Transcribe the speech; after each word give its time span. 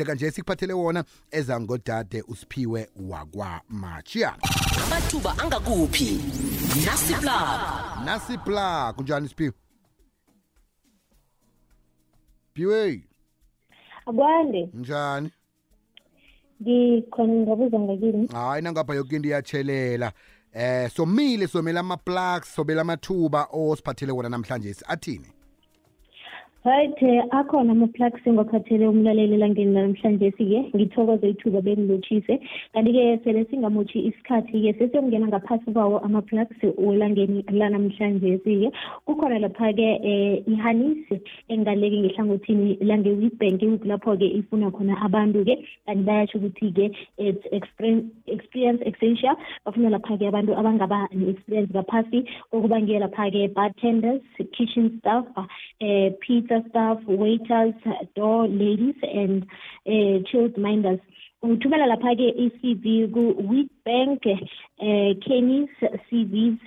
njenganje 0.00 0.30
sikuphathele 0.30 0.72
wona 0.72 1.04
eza 1.30 1.60
ngodade 1.60 2.22
usiphiwe 2.28 2.88
wakwamatshiya 2.96 4.36
amathuba 4.86 5.34
angakuphi 5.42 6.10
nasiplug 6.84 7.58
nasiplug 8.04 8.94
kunjani 8.96 9.28
siphiwe 9.28 9.52
piwe 12.54 13.04
akwande 14.06 14.68
njani 14.74 15.30
ngikhona 16.62 17.32
ngabuza 17.32 17.78
ngakini 17.80 18.26
hayi 18.26 18.62
nangapha 18.62 18.94
yoke 18.94 19.16
into 19.16 19.28
iyatshelela 19.28 20.12
eh 20.52 20.90
somile 20.90 21.46
somela 21.46 21.80
ama 21.80 21.96
plugs 21.96 22.54
sobela 22.54 22.80
amathuba 22.80 23.48
osiphathele 23.52 24.12
wona 24.12 24.28
namhlanje 24.28 24.76
athini 24.86 25.32
hayi 26.64 26.90
akhona 27.30 27.72
ama-plugs 27.72 28.26
engiwaphathele 28.28 28.84
umlaleli 28.92 29.34
elangeni 29.34 29.72
namhlanje-ke 29.74 30.60
ngithokoze 30.76 31.24
ithuba 31.32 31.60
bengilotshise 31.64 32.34
kanti-ke 32.74 33.04
sele 33.24 33.40
singamotshi 33.48 33.98
isikhathi-ke 34.08 34.72
sesiyongena 34.78 35.26
ngaphasi 35.30 35.72
kwawo 35.72 35.98
ama-plugs 36.04 36.60
olangeni 36.88 37.40
lanamhlanje-ke 37.58 38.72
kukhona 39.08 39.38
lapha-ke 39.38 39.88
um 40.04 40.04
eh, 40.04 40.48
ihanisi 40.52 41.16
engaleki 41.48 41.98
ngehlangothini 42.04 42.76
lange-webank 42.88 43.62
lapho-ke 43.92 44.26
ifuna 44.40 44.68
khona 44.76 44.94
abantu-ke 45.06 45.54
kanti 45.86 46.02
bayasho 46.08 46.36
ukuthi-ke 46.40 46.86
it's 47.16 47.44
experience 48.36 48.82
essential 48.90 49.34
bafuna 49.64 49.88
lapha-ke 49.96 50.28
abantu 50.28 50.52
abangaba 50.60 51.08
ne-experience 51.16 51.72
ngaphasi 51.72 52.18
kokuba 52.52 52.80
ngiye 52.84 53.00
lapha-ke 53.06 53.48
bartenders 53.56 54.20
kitchen 54.52 54.92
staff 55.00 55.24
um 55.40 55.48
barista 56.50 56.68
staff, 56.70 56.98
waiters, 57.06 57.74
door 58.14 58.46
ladies 58.48 58.94
and 59.02 59.44
uh, 59.86 59.90
eh, 59.90 60.18
child 60.30 60.56
minders. 60.58 61.00
uthumela 61.42 61.86
lapha-ke 61.88 62.26
i-cv 62.44 62.84
ku-witbank 63.14 64.26
um 64.34 64.40
eh, 64.86 65.14
kenys 65.24 65.74
cvs 66.08 66.58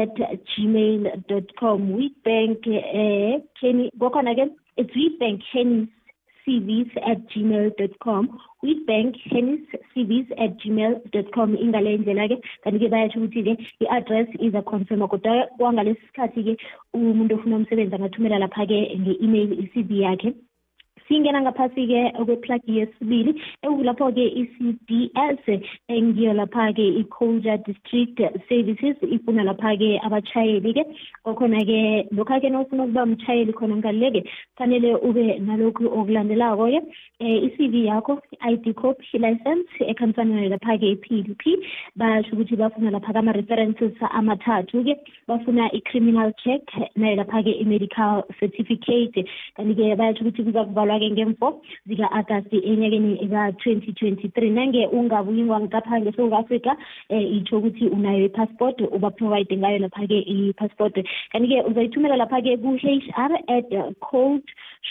at 0.00 0.16
gmail 0.50 1.02
dot 1.30 1.46
com 1.60 1.78
witbank 1.96 2.60
um 3.00 3.42
kenny 3.60 3.90
Go 3.98 4.12
again. 4.32 4.50
it's 4.76 4.92
witbank 4.98 5.40
kenys 5.52 5.88
cvs 6.46 6.92
at 7.10 7.20
gmail.com 7.30 8.24
kwi-bank 8.60 9.16
hennis 9.30 9.64
cvs 9.94 10.28
at 10.44 10.52
gmail.com 10.64 11.56
ingaleyindlela-ke 11.64 12.36
kanti-ke 12.66 12.90
bayatsho 12.94 13.22
ukuthi-ke 13.24 13.86
i-address 13.88 14.36
iza 14.50 14.62
confirma 14.72 15.10
kodwa 15.14 15.34
kwangalesi 15.58 16.06
sikhathi-ke 16.10 16.54
umuntu 17.00 17.38
ofuna 17.38 17.58
umsebenzi 17.62 17.98
angathumela 17.98 18.42
lapha-ke 18.44 18.78
nge-email 19.02 19.50
i-cv 19.64 19.90
yakhe 20.04 20.30
singena 21.08 21.40
ngaphasi-ke 21.46 22.00
kweplagi 22.26 22.72
yesibili 22.80 23.32
ekulapho-ke 23.62 24.24
i-cds 24.42 25.44
ngiyo 25.90 26.32
lapha-ke 26.34 26.86
i-colja 27.00 27.54
district 27.66 28.18
services 28.50 28.96
ifuna 29.14 29.46
lapha-ke 29.46 29.90
abatshayeli-ke 30.06 30.82
okhona-ke 31.30 31.80
lokha-ke 32.18 32.48
nawufuna 32.50 32.82
ukuba 32.86 33.06
mtshayeli 33.10 33.52
khona 33.54 33.76
ngaleke 33.78 34.20
kufanele 34.54 34.90
ube 35.08 35.24
nalokhu 35.46 35.86
okulandelako-ke 35.98 36.80
um 36.80 36.90
eh, 37.26 37.38
i-cv 37.46 37.74
yakho 37.90 38.18
i-id 38.34 38.74
copy 38.82 39.18
license 39.26 39.70
ekhansana 39.94 40.48
lapha-ke 40.54 40.86
i-pdp 40.96 41.42
basho 41.96 42.32
ukuthi 42.34 42.56
bafuna 42.58 42.90
lapha 42.96 43.12
kama-references 43.14 43.94
amathathu-ke 44.10 44.94
bafuna 45.30 45.70
i-criminal 45.78 46.32
check 46.44 46.66
naye 47.00 47.14
lapha-ke 47.22 47.54
i-medical 47.62 48.24
certificate 48.40 49.22
kanti-ke 49.56 49.86
bayasho 50.02 50.24
ukuthi 50.26 50.42
kuza 50.50 50.64
kuvalwa 50.66 50.95
ngonyaka-ke 50.96 51.14
ngemvo 51.14 51.48
zika-agasti 51.88 52.58
enyakeni 52.64 53.12
ka-twenty 53.28 53.90
twenty-three 53.92 54.50
nange 54.56 54.82
ungabuyi 54.96 55.42
ngapha 55.44 55.94
nge-south 56.00 56.32
africa 56.32 56.70
um 57.10 57.18
eh, 57.18 57.24
itsho 57.36 57.56
ukuthi 57.60 57.84
unayo 57.92 58.24
i-passport 58.28 58.76
ubaprovide 58.96 59.54
ngayo 59.60 59.78
lapha-ke 59.84 60.18
i-passport 60.26 60.94
kanti-ke 61.32 61.58
uzoyithumela 61.68 62.16
lapha-ke 62.16 62.52
ku-h 62.58 63.08
r 63.28 63.32
at 63.56 63.68
cold 64.00 64.42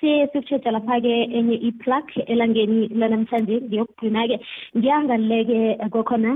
sesikutshetha 0.00 0.70
lapha-ke 0.74 1.12
enye 1.38 1.56
i-plug 1.70 2.06
elangeni 2.32 2.88
lanamhlanje 3.00 3.54
ngiyokugcina-ke 3.66 4.36
ngiyangaluleke 4.76 5.54
eh, 5.80 5.88
kokhona 5.94 6.32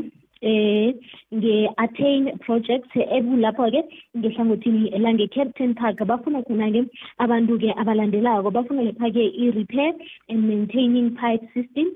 eh 0.47 0.95
nge-attain 1.35 2.25
project 2.47 2.89
ekulapho-ke 3.17 3.81
ngehlangothini 4.21 4.83
lange-captain 5.05 5.73
park 5.81 5.99
bafuna 6.11 6.39
khona-ke 6.47 6.81
abantu-ke 7.25 7.69
abalandelako 7.81 8.49
bafuna 8.57 8.81
lapha-ke 8.89 9.23
i-repair 9.45 9.93
and 10.31 10.39
maintaining 10.49 11.11
pipe 11.19 11.43
system 11.55 11.87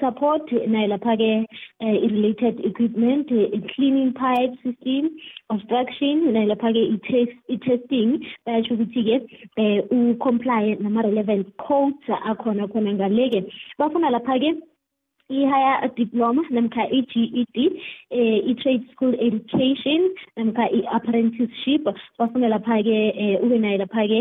support 0.00 0.48
nayo 0.72 0.88
lapha-ke 0.96 1.30
eh, 1.84 1.96
i-related 2.04 2.64
equipment 2.70 3.28
cleaning 3.74 4.12
pipe 4.16 4.54
system 4.64 5.10
obstruction 5.52 6.32
nayo 6.34 6.46
lapha-ke 6.54 6.80
i-testing 7.52 8.08
bayatsho 8.46 8.72
ukuthi-ke 8.80 9.16
um 9.58 9.64
eh, 9.64 9.78
ucomply 9.92 10.74
nama-relevant 10.80 11.46
codes 11.68 12.04
akhona 12.32 12.64
khona 12.72 12.96
ngale-ke 12.96 13.40
bafuna 13.78 14.08
lapha-ke 14.16 14.56
i-higher 15.38 15.76
diploma 16.02 16.42
namkha 16.58 16.82
i-GED 16.98 17.58
i-trade 18.52 18.84
eh, 18.86 18.90
school 18.92 19.14
education 19.28 20.02
namkha 20.40 20.64
i-apprenticeship 20.78 21.86
bafune 22.20 22.48
lapha-ke 22.54 22.96
eh 23.24 23.34
ube 23.44 23.56
nayo 23.64 23.78
lapha-ke 23.84 24.20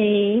eh 0.00 0.36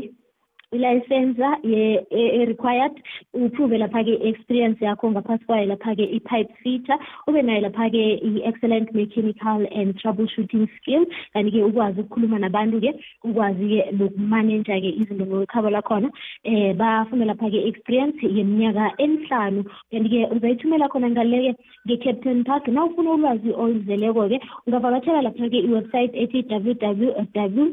ilayisensa 0.76 1.48
e-required 1.62 2.92
e, 2.96 3.02
e 3.34 3.44
uphuve 3.46 3.76
lapha-ke 3.82 4.14
i-experience 4.24 4.80
yakho 4.88 5.06
ngaphansi 5.12 5.44
kwayo 5.48 5.64
lapha-ke 5.72 6.02
i-pipe 6.16 6.52
fitter 6.62 6.98
ube 7.28 7.40
nayo 7.46 7.60
lapha-ke 7.66 8.02
i-excellent 8.28 8.88
mechanical 9.00 9.60
and 9.78 9.88
troubleshooting 10.00 10.64
skill 10.76 11.02
kanti-ke 11.34 11.60
ukwazi 11.68 11.98
ukukhuluma 12.02 12.38
nabantu-ke 12.44 12.90
ukwazi-ke 13.28 13.80
nokumanenja-ke 13.98 14.90
izinto 15.00 15.24
ngokhabo 15.28 15.68
lakhona 15.76 16.08
um 16.08 16.56
eh, 16.56 16.72
bafuna 16.80 17.24
lapha-ke 17.30 17.58
i-experience 17.64 18.16
yeminyaka 18.36 18.84
emihlanu 19.04 19.60
kanti-ke 19.90 20.20
uzayithumela 20.34 20.86
khona 20.92 21.08
ngaleke 21.12 21.52
nge-captain 21.86 22.40
park 22.48 22.64
na 22.74 22.80
ufuna 22.88 23.08
ulwazi 23.16 23.50
oluzeleko-ke 23.62 24.38
ungavakatshela 24.66 25.20
lapha-ke 25.26 25.58
i-website 25.68 26.12
ethi 26.22 26.40
www 26.48 27.68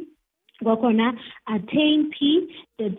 kwakhona 0.63 1.13
attain 1.47 2.09
p 2.11 2.17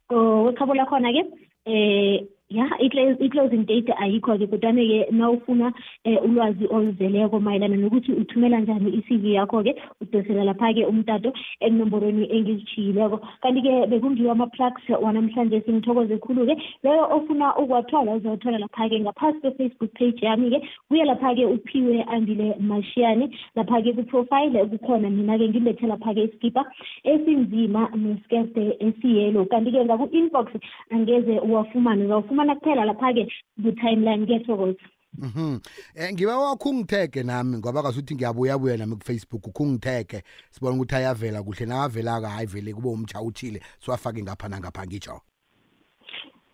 ko 0.10 0.16
wekhabo 0.48 0.72
lakhona 0.76 1.10
ke 1.18 1.24
eh 1.72 2.14
ya 2.50 2.70
i-closing 2.78 3.66
date 3.66 3.90
ayikho-ke 3.98 4.46
kodwana-ke 4.48 5.08
nawufuna 5.12 5.74
um 6.06 6.18
ulwazi 6.26 6.68
oluzeleko 6.70 7.40
mayelana 7.40 7.76
nokuthi 7.76 8.12
uthumela 8.14 8.60
njani 8.60 8.90
i-cv 8.90 9.26
yakho-ke 9.34 9.76
udosela 10.02 10.44
lapha-ke 10.44 10.86
umtato 10.86 11.34
enomborweni 11.60 12.28
engizitshiyileko 12.30 13.18
kanti-ke 13.42 13.88
bekungiwo 13.90 14.32
ama-plugs 14.32 14.90
wanamhlanje 15.02 15.62
singithokoze 15.62 16.18
khulu-ke 16.18 16.56
leyo 16.84 17.08
ofuna 17.18 17.56
ukuwathola 17.58 18.14
uzawathola 18.14 18.58
lapha-ke 18.58 19.00
ngaphasi 19.00 19.40
kwe-facebook 19.42 19.92
page 19.94 20.20
yami-ke 20.26 20.62
kuye 20.90 21.06
lapha-ke 21.06 21.46
uphiwe 21.46 22.04
andile 22.04 22.54
mashiyane 22.62 23.30
lapha-ke 23.56 23.94
kuprofile 23.94 24.66
kukhona 24.66 25.10
mina-ke 25.10 25.50
ngilethe 25.50 25.88
lapha-ke 25.88 26.24
isikipa 26.24 26.62
esinzima 27.04 27.90
neskete 27.98 28.78
esiyelo 28.80 29.46
kanti-ke 29.46 29.82
ngaku-inbox 29.86 30.48
angeze 30.94 31.40
uwafumane 31.40 32.06
ufumana 32.36 32.56
kuphela 32.56 32.86
lapha-ke 32.86 33.28
ku-timeline 33.64 34.26
ke-sokoza 34.28 34.76
Mhm. 35.18 35.60
eh 35.96 36.12
ngiba 36.12 36.38
wakhungitheke 36.38 37.24
nami 37.24 37.58
ngoba 37.58 37.84
kasuthi 37.84 38.16
ngiyabuyabuya 38.16 38.78
nami 38.78 38.96
kufacebook 38.98 39.48
khungitheke 39.56 40.24
sibona 40.52 40.76
ukuthi 40.76 40.96
ayavela 40.96 41.40
kuhle 41.42 41.66
avela 41.72 42.22
ka 42.22 42.30
hayi 42.30 42.46
vele 42.48 42.74
kube 42.74 42.90
umtsha 42.90 43.22
uthile 43.22 43.62
siwafake 43.80 44.24
ngapha 44.24 44.50
ngapha 44.50 44.86
ngitsho 44.86 45.22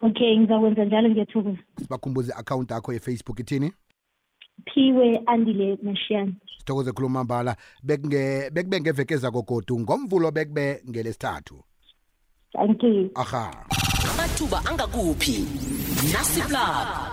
okay 0.01 0.37
ngizakwenza 0.37 0.85
njalo 0.85 1.09
ngiyathokoza 1.09 1.57
sibakhumbuze 1.81 2.29
i-akhawunti 2.31 2.73
yakho 2.73 2.99
facebook 2.99 3.39
ithini 3.39 3.73
phiwe 4.73 5.21
andile 5.25 5.77
Mashiyane. 5.81 6.33
sithokoze 6.59 6.91
khuluma 6.93 7.23
mbala 7.23 7.55
bekube 7.83 8.49
Bek 8.53 8.67
ngeveke 8.81 9.15
ngomvulo 9.17 10.31
bekube 10.31 10.81
ngelesithathu 10.89 11.63
thank 12.53 12.83
you 12.83 13.09
aha 13.15 13.49
amathuba 14.07 14.57
angakuphi 14.69 15.35
nasipla 16.13 17.10